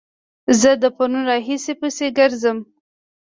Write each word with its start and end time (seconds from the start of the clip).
زه 0.61 0.71
د 0.81 0.83
پرون 0.95 1.21
راهيسې 1.29 1.73
پسې 1.79 2.07
ګرځم 2.17 2.57